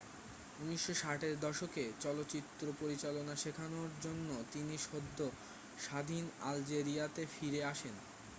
1960 0.59 0.93
এর 1.25 1.43
দশকে 1.45 1.83
চলচ্চিত্র 2.01 2.65
পরিচালনা 2.81 3.33
শেখানোর 3.35 3.89
জন্য 4.01 4.29
তিনি 4.51 4.75
সদ্য 4.87 5.19
স্বাধীন 5.77 6.23
আলজেরিয়াতে 6.43 7.23
ফিরে 7.33 7.61
আসেন 7.63 7.95